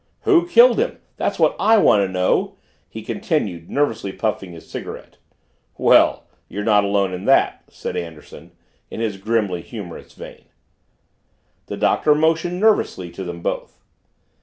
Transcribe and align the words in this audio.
"Who 0.21 0.47
killed 0.47 0.79
him? 0.79 0.97
That's 1.17 1.37
what 1.37 1.55
I 1.59 1.77
want 1.77 2.01
to 2.03 2.11
know!" 2.11 2.55
he 2.89 3.03
continued, 3.03 3.69
nervously 3.69 4.11
puffing 4.11 4.51
his 4.51 4.67
cigarette. 4.67 5.17
"Well, 5.77 6.23
you're 6.49 6.63
not 6.63 6.83
alone 6.83 7.13
in 7.13 7.25
that," 7.25 7.65
said 7.69 7.95
Anderson 7.95 8.51
in 8.89 8.99
his 8.99 9.17
grimly 9.17 9.61
humorous 9.61 10.13
vein. 10.13 10.45
The 11.67 11.77
Doctor 11.77 12.15
motioned 12.15 12.59
nervously 12.59 13.11
to 13.11 13.23
them 13.23 13.43
both. 13.43 13.79